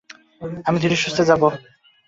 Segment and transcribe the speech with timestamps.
[0.65, 1.47] আমি ধীরে-সুস্থে যাবো।